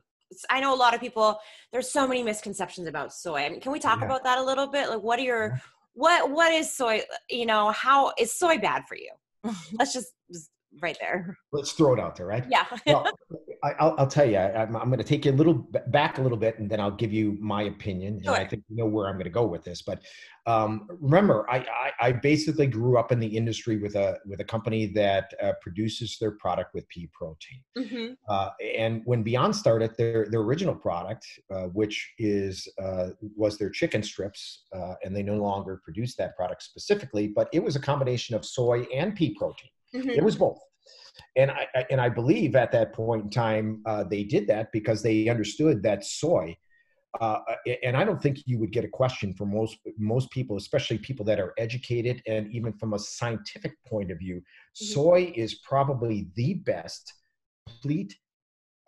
[0.49, 1.39] I know a lot of people.
[1.73, 3.45] There's so many misconceptions about soy.
[3.45, 4.07] I mean, can we talk yeah.
[4.07, 4.89] about that a little bit?
[4.89, 5.59] Like, what are your yeah.
[5.95, 7.03] what what is soy?
[7.31, 9.11] You know, how is soy bad for you?
[9.79, 11.37] Let's just, just right there.
[11.53, 12.45] Let's throw it out there, right?
[12.51, 12.65] Yeah.
[12.87, 13.07] well,
[13.65, 15.55] I, will tell you, I, am going to take you a little
[15.89, 18.21] back a little bit, and then I'll give you my opinion.
[18.23, 18.35] Sure.
[18.35, 19.83] And I think you know where I'm going to go with this.
[19.83, 20.03] But
[20.47, 24.45] um, remember, I, I, I, basically grew up in the industry with a with a
[24.45, 27.61] company that uh, produces their product with pea protein.
[27.79, 28.15] Mm-hmm.
[28.29, 33.71] Uh, and when Beyond started, their their original product, uh, which is uh, was their
[33.71, 37.81] chicken strips, uh, and they no longer produce that product specifically, but it was a
[37.81, 39.71] combination of soy and pea protein.
[39.95, 40.11] Mm-hmm.
[40.11, 40.59] It was both.
[41.37, 45.03] And I, and I believe at that point in time uh, they did that because
[45.03, 46.57] they understood that soy,
[47.21, 47.39] uh,
[47.83, 51.25] and I don't think you would get a question from most most people, especially people
[51.27, 54.37] that are educated and even from a scientific point of view.
[54.37, 54.85] Mm-hmm.
[54.87, 57.13] Soy is probably the best
[57.67, 58.17] complete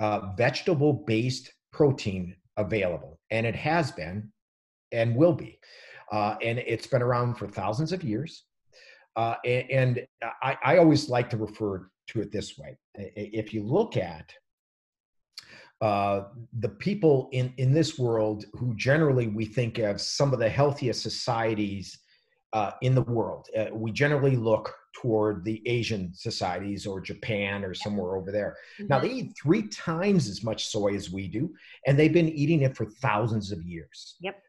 [0.01, 4.33] uh, vegetable based protein available, and it has been
[4.93, 5.59] and will be.
[6.13, 8.45] Uh, and it's been around for thousands of years.
[9.17, 10.07] Uh, and, and
[10.43, 12.77] I, I, always like to refer to it this way.
[12.97, 14.33] If you look at
[15.81, 16.25] uh,
[16.61, 21.03] the people in, in this world who generally we think of some of the healthiest
[21.03, 21.99] societies
[22.53, 27.75] uh, in the world, uh, we generally look toward the Asian societies or Japan or
[27.75, 28.57] somewhere over there.
[28.79, 28.87] Mm-hmm.
[28.89, 31.53] Now, they eat three times as much soy as we do,
[31.87, 34.17] and they've been eating it for thousands of years.
[34.21, 34.41] Yep.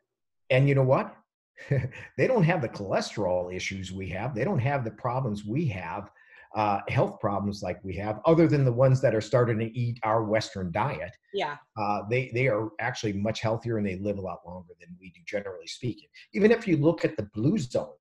[0.52, 1.16] And you know what?
[2.18, 4.36] they don't have the cholesterol issues we have.
[4.36, 6.12] They don't have the problems we have,
[6.56, 10.00] uh, health problems like we have, other than the ones that are starting to eat
[10.04, 11.12] our Western diet.
[11.34, 11.58] Yeah.
[11.78, 15.12] Uh, they, they are actually much healthier and they live a lot longer than we
[15.12, 16.08] do, generally speaking.
[16.34, 17.98] Even if you look at the blue zones,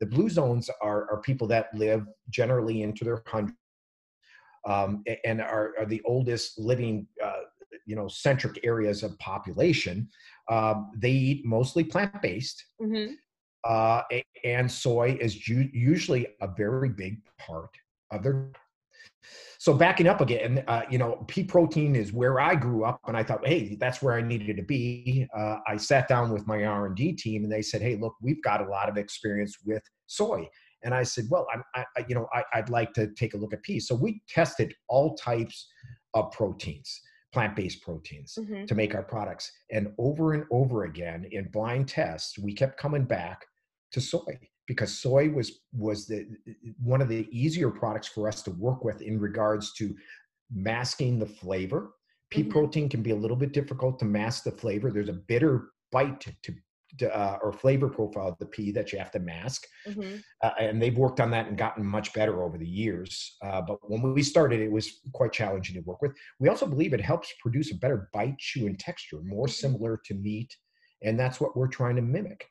[0.00, 3.56] the blue zones are, are people that live generally into their hundreds
[4.66, 7.42] um, and are, are the oldest living uh,
[7.86, 10.08] you know centric areas of population
[10.50, 12.64] um, they eat mostly plant-based.
[12.80, 13.14] Mm-hmm.
[13.64, 14.02] uh,
[14.44, 17.70] and soy is u- usually a very big part
[18.10, 18.50] of their
[19.58, 23.16] so backing up again uh, you know pea protein is where i grew up and
[23.16, 25.26] i thought hey that's where i needed to be.
[25.36, 28.60] Uh, i sat down with my r&d team and they said hey look we've got
[28.60, 30.48] a lot of experience with soy.
[30.84, 33.52] And i said well i, I you know I, i'd like to take a look
[33.52, 33.80] at pea.
[33.80, 35.68] So we tested all types
[36.14, 37.00] of proteins
[37.36, 38.64] plant-based proteins mm-hmm.
[38.64, 43.04] to make our products and over and over again in blind tests we kept coming
[43.04, 43.44] back
[43.92, 46.26] to soy because soy was was the
[46.82, 49.94] one of the easier products for us to work with in regards to
[50.50, 51.90] masking the flavor
[52.30, 52.50] pea mm-hmm.
[52.52, 56.26] protein can be a little bit difficult to mask the flavor there's a bitter bite
[56.42, 56.54] to
[57.02, 59.66] uh, or flavor profile of the pea that you have to mask.
[59.86, 60.16] Mm-hmm.
[60.42, 63.36] Uh, and they've worked on that and gotten much better over the years.
[63.42, 66.12] Uh, but when we started, it was quite challenging to work with.
[66.38, 69.52] We also believe it helps produce a better bite, chew, and texture, more mm-hmm.
[69.52, 70.54] similar to meat.
[71.02, 72.46] And that's what we're trying to mimic.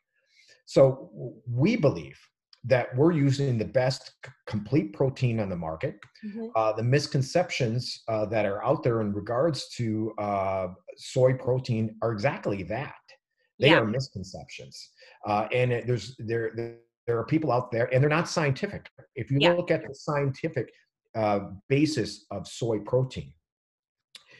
[0.66, 1.10] So
[1.48, 2.18] we believe
[2.66, 6.00] that we're using the best c- complete protein on the market.
[6.24, 6.46] Mm-hmm.
[6.56, 12.12] Uh, the misconceptions uh, that are out there in regards to uh, soy protein are
[12.12, 12.94] exactly that.
[13.58, 13.78] They yeah.
[13.78, 14.90] are misconceptions,
[15.26, 18.88] uh, and it, there's there, there are people out there, and they're not scientific.
[19.14, 19.52] If you yeah.
[19.52, 20.70] look at the scientific
[21.14, 23.32] uh, basis of soy protein,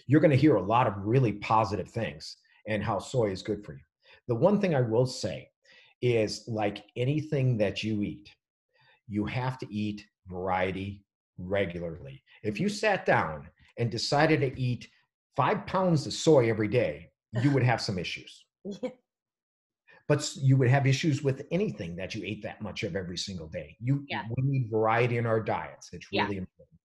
[0.06, 2.36] you're going to hear a lot of really positive things
[2.68, 3.80] and how soy is good for you.
[4.28, 5.48] The one thing I will say
[6.02, 8.28] is like anything that you eat,
[9.08, 11.04] you have to eat variety
[11.38, 12.22] regularly.
[12.42, 13.48] If you sat down
[13.78, 14.88] and decided to eat
[15.36, 17.10] five pounds of soy every day,
[17.42, 18.44] you would have some issues.
[20.08, 23.48] But you would have issues with anything that you ate that much of every single
[23.48, 23.76] day.
[23.80, 24.22] You Yeah.
[24.36, 25.90] we need variety in our diets.
[25.92, 26.24] It's Yeah.
[26.24, 26.78] really important.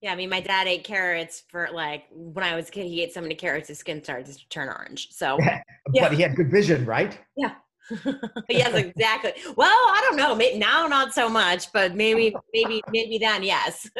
[0.00, 2.86] Yeah, I mean, my dad ate carrots for like when I was a kid.
[2.86, 5.08] He ate so many carrots, his skin started to turn orange.
[5.12, 5.38] So,
[5.94, 6.08] Yeah.
[6.08, 7.18] But he had good vision, right?
[7.36, 7.54] Yeah.
[8.50, 9.32] yes, exactly.
[9.56, 10.34] Well, I don't know.
[10.58, 13.88] Now, not so much, but maybe, maybe, maybe then, yes.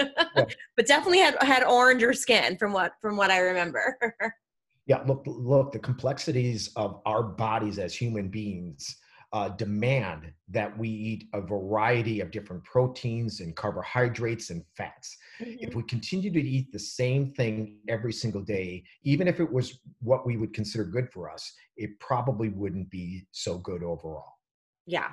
[0.77, 3.97] but definitely had had oranger skin from what from what I remember.
[4.89, 8.97] Yeah, look, look, the complexities of our bodies as human beings
[9.33, 15.17] uh, demand that we eat a variety of different proteins and carbohydrates and fats.
[15.41, 19.79] If we continue to eat the same thing every single day, even if it was
[20.01, 24.39] what we would consider good for us, it probably wouldn't be so good overall.
[24.87, 25.11] yeah.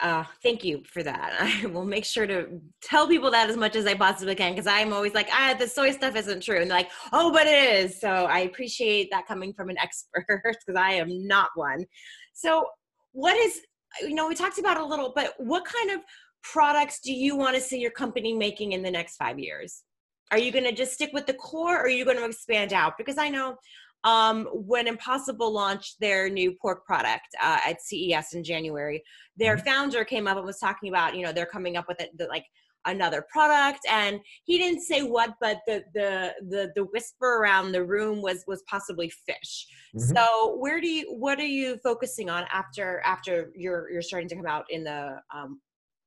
[0.00, 1.34] Uh, thank you for that.
[1.40, 4.66] I will make sure to tell people that as much as I possibly can because
[4.66, 6.60] I'm always like, ah, the soy stuff isn't true.
[6.60, 8.00] And they're like, oh, but it is.
[8.00, 11.84] So I appreciate that coming from an expert because I am not one.
[12.32, 12.64] So,
[13.12, 13.60] what is,
[14.02, 16.00] you know, we talked about a little, but what kind of
[16.42, 19.82] products do you want to see your company making in the next five years?
[20.30, 22.72] Are you going to just stick with the core or are you going to expand
[22.72, 22.96] out?
[22.96, 23.56] Because I know
[24.04, 29.02] um, when Impossible launched their new pork product uh, at CES in January,
[29.36, 29.64] their Mhm.
[29.64, 32.26] founder came up and was talking about, you know, they're coming up with it, the,
[32.26, 32.46] like
[32.86, 37.84] another product, and he didn't say what, but the the the the whisper around the
[37.84, 39.66] room was was possibly fish.
[39.94, 40.14] Mhm.
[40.14, 44.36] So where do you what are you focusing on after after you're you're starting to
[44.36, 45.60] come out in the um,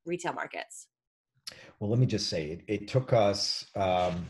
[0.05, 0.87] retail markets?
[1.79, 4.27] Well, let me just say it, it took us um,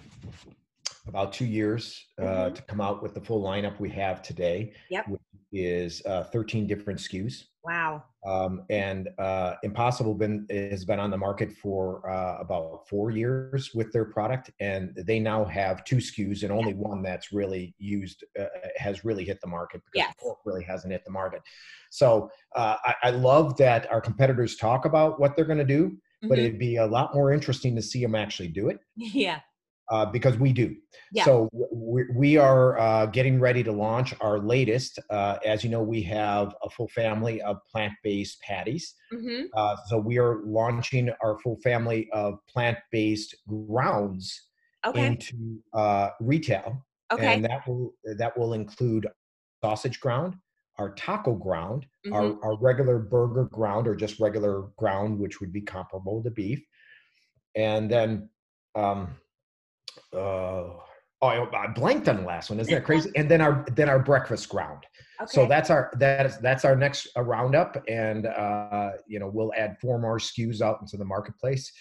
[1.14, 2.56] about two years uh, Mhm.
[2.56, 5.08] to come out with the full lineup we have today, Yep.
[5.10, 5.22] which
[5.52, 7.44] is uh, 13 different SKUs.
[7.64, 8.04] Wow.
[8.26, 13.72] Um, and uh, Impossible been has been on the market for uh, about four years
[13.76, 18.24] with their product, and they now have two SKUs and only one that's really used
[18.40, 18.46] uh,
[18.78, 20.16] has really hit the market because Yes.
[20.20, 21.42] pork really hasn't hit the market.
[21.92, 25.96] So uh, I, I love that our competitors talk about what they're going to do,
[26.24, 26.46] but Mhm.
[26.46, 29.42] it'd be a lot more interesting to see them actually do it yeah.
[29.94, 30.76] Uh, because we do.
[31.12, 31.26] Yeah.
[31.26, 34.98] So we, we are uh, getting ready to launch our latest.
[35.12, 38.86] Uh, as you know, we have a full family of plant-based patties.
[39.12, 44.26] hmm Uh, so we are launching our full family of plant-based grounds
[44.90, 45.06] Okay.
[45.08, 45.38] into
[45.82, 46.68] uh, retail,
[47.14, 47.28] Okay.
[47.34, 47.86] and that will
[48.22, 49.04] that will include
[49.64, 50.32] sausage ground,
[50.80, 52.14] our taco ground, Mhm.
[52.16, 56.62] our, our regular burger ground, or just regular ground, which would be comparable to beef,
[57.56, 58.10] and then.
[58.76, 59.02] Um,
[60.16, 60.80] uh,
[61.26, 62.60] Oh, I blanked on the last one.
[62.60, 63.10] Isn't that crazy?
[63.16, 64.84] And then our then our breakfast ground.
[65.22, 65.32] okay.
[65.32, 69.54] So that's our that is that's our next uh, roundup, and uh, you know we'll
[69.56, 71.72] add four more SKUs out into the marketplace.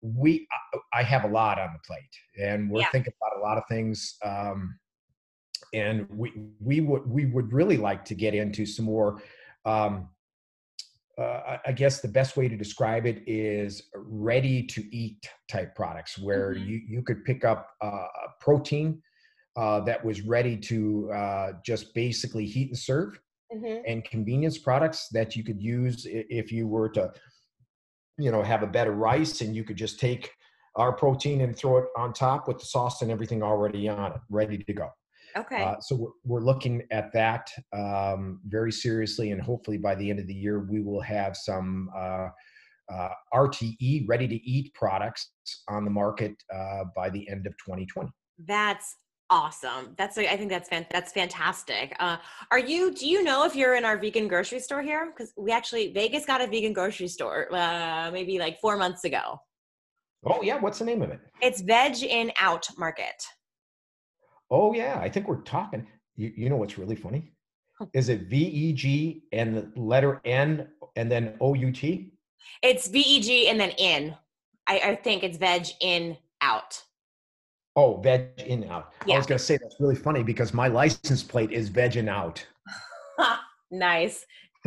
[0.00, 2.90] We I- I have a lot on the plate, and we're Yeah.
[2.92, 4.16] thinking about a lot of things.
[4.24, 4.78] Um,
[5.74, 9.20] and we we would we would really like to get into some more.
[9.64, 10.08] Um,
[11.18, 16.18] uh, I- guess the best way to describe it is ready to eat type products
[16.18, 16.66] where Mhm.
[16.66, 17.86] you, you could pick up uh,
[18.24, 19.02] a protein
[19.56, 23.20] uh, that was ready to uh, just basically heat and serve
[23.52, 23.82] Mhm.
[23.86, 27.12] and convenience products that you could use if you were to
[28.18, 30.30] you know have a bed of rice and you could just take
[30.76, 34.20] our protein and throw it on top with the sauce and everything already on it
[34.30, 34.88] ready to go
[35.36, 35.62] Okay.
[35.62, 40.18] uh, so we're, we're looking at that um, very seriously, and hopefully by the end
[40.18, 42.28] of the year we will have some uh,
[42.92, 45.32] uh, RTE ready to eat products
[45.68, 48.10] on the market uh, by the end of 2020.
[48.46, 48.96] That's
[49.30, 49.94] awesome.
[49.96, 51.94] That's I think that's fan, that's fantastic.
[51.98, 52.16] Uh,
[52.50, 52.94] are you?
[52.94, 55.06] Do you know if you're in our vegan grocery store here?
[55.06, 59.40] Because we actually Vegas got a vegan grocery store uh, maybe like four months ago.
[60.24, 61.20] Oh yeah, what's the name of it?
[61.40, 63.22] It's Veg In Out Market.
[64.50, 65.86] Oh yeah, I think we're talking.
[66.16, 67.32] You, you know what's really funny?
[67.92, 72.12] Is it V E G and the letter N and then O U T?
[72.62, 74.16] It's V E G and then in.
[74.66, 76.82] I, I think it's Veg In Out.
[77.76, 78.92] Oh, veg in out.
[79.08, 82.44] I was gonna say that's really funny because my license plate is veg in out.
[83.70, 84.26] nice.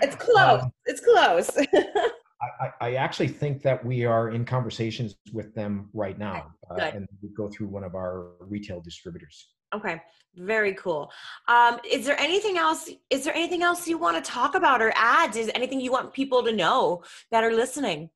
[0.00, 0.62] It's close.
[0.62, 1.50] Um, it's close.
[2.60, 7.08] I, I- actually think that we are in conversations with them right now, uh, and
[7.22, 9.48] we go through one of our retail distributors.
[9.74, 10.00] Okay,
[10.36, 11.10] very cool.
[11.48, 12.88] Um, is there anything else?
[13.10, 15.36] Is there anything else you want to talk about or add?
[15.36, 18.10] Is anything you want people to know that are listening?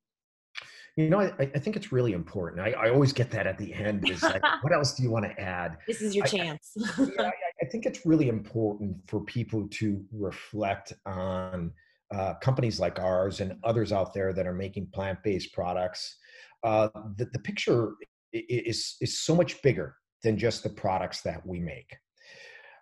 [0.95, 2.61] You know, I, I think it's really important.
[2.61, 4.09] I, I always get that at the end.
[4.09, 5.77] Is like, what else do you want to add?
[5.87, 6.71] This is your chance.
[6.97, 11.71] yeah, I think it's really important for people to reflect on
[12.13, 16.17] uh, companies like ours and others out there that are making plant-based products.
[16.63, 17.93] Uh, the, the picture
[18.33, 21.95] is is so much bigger than just the products that we make.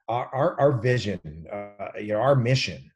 [0.07, 2.91] Our our, our vision, uh, you know, our mission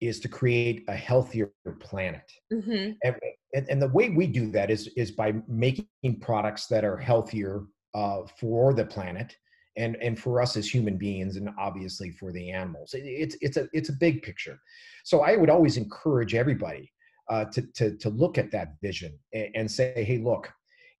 [0.00, 2.30] is to create a healthier planet.
[2.52, 2.92] Mm-hmm.
[3.02, 3.16] And,
[3.54, 7.64] and, and, the way we do that is is by making products that are healthier
[7.94, 9.36] uh, for the planet
[9.76, 12.94] and and for us as human beings and obviously for the animals.
[12.94, 14.58] It, it's it's a it's a big picture.
[15.04, 16.92] So I would always encourage everybody
[17.28, 20.52] uh, to, to to look at that vision and, and say, hey, look,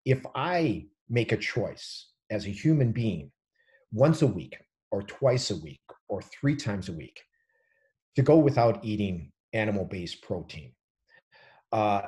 [0.04, 3.30] if I make a choice as a human being
[3.92, 4.56] once a week
[4.90, 7.20] or twice a week or three times a week
[8.16, 10.72] to go without eating animal based protein.
[11.72, 12.02] Uh,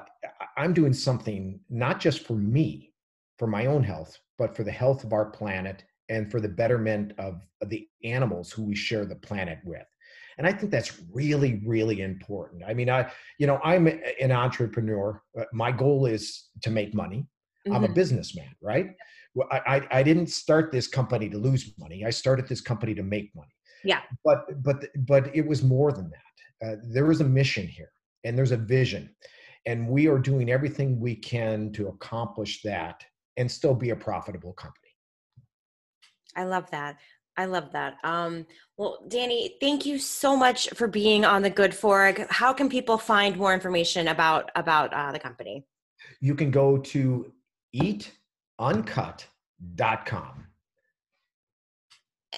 [0.57, 2.93] I'm doing something not just for me,
[3.39, 7.13] for my own health, but for the health of our planet and for the betterment
[7.19, 9.87] of, of the animals who we share the planet with.
[10.39, 12.63] And I think that's really, really important.
[12.67, 15.23] I mean, I, you know, I'm an entrepreneur.
[15.39, 17.27] Uh, my goal is to make money.
[17.67, 17.75] Mm-hmm.
[17.75, 17.95] I'm a mm-hmm.
[17.95, 18.91] businessman, right?
[19.35, 22.05] Well, I, I didn't start this company to lose money.
[22.05, 23.49] I started this company to make money.
[23.85, 24.01] Yeah.
[24.25, 26.67] But but but it was more than that.
[26.67, 27.91] Uh, there is a mission here,
[28.25, 29.15] and there's a vision,
[29.67, 33.05] and we are doing everything we can to accomplish that
[33.37, 34.86] and still be a profitable company.
[36.37, 36.99] I love that.
[37.39, 37.97] I love that.
[38.05, 42.25] Um, well, Danny, thank you so much for being on the Good Fork.
[42.31, 45.67] How can people find more information about about uh, the company?
[46.21, 47.33] You can go to
[47.75, 50.47] eatuncut.com.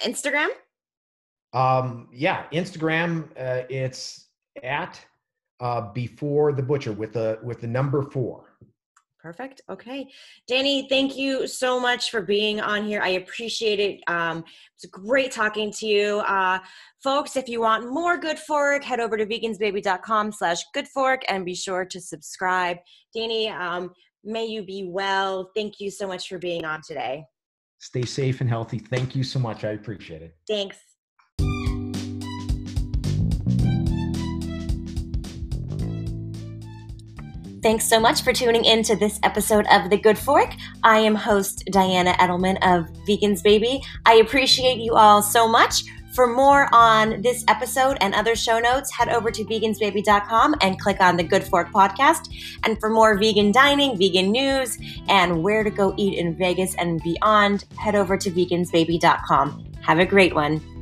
[0.03, 0.47] Instagram?
[1.53, 3.29] Um, yeah, Instagram.
[3.39, 4.27] Uh, it's
[4.63, 4.99] at
[5.59, 8.48] uh, before the butcher with the with the number four.
[9.21, 9.61] Perfect.
[9.69, 10.07] Okay.
[10.47, 13.01] Danny, thank you so much for being on here.
[13.01, 13.99] I appreciate it.
[14.07, 14.45] Um,
[14.75, 16.19] it's great talking to you.
[16.19, 16.59] Uh,
[17.03, 21.43] folks, if you want more Good Fork, head over to vegansbaby.com slash Good Fork and
[21.43, 22.77] be sure to subscribe.
[23.13, 23.91] Danny, um,
[24.23, 25.51] may you be well.
[25.53, 27.25] Thank you so much for being on today.
[27.79, 28.79] Stay safe and healthy.
[28.79, 29.65] Thank you so much.
[29.65, 30.35] I appreciate it.
[30.47, 30.77] Thanks.
[37.61, 40.53] Thanks so much for tuning in to this episode of The Good Fork.
[40.81, 43.81] I am host Diana Edelman of Vegans Baby.
[44.05, 45.83] I appreciate you all so much.
[46.13, 51.01] For more on this episode and other show notes, head over to vegansbaby.com and click
[51.01, 52.33] on the Good Fork podcast.
[52.63, 54.77] And for more vegan dining, vegan news,
[55.09, 59.65] and where to go eat in Vegas and beyond, head over to vegansbaby.com.
[59.81, 60.78] Have a great one.